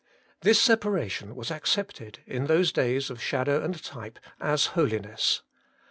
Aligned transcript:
This 0.39 0.59
separation 0.59 1.35
was 1.35 1.51
accepted, 1.51 2.21
in 2.25 2.47
those 2.47 2.71
days 2.71 3.11
of 3.11 3.21
shadow 3.21 3.63
and 3.63 3.83
type, 3.83 4.17
as 4.39 4.65
holiness. 4.73 5.43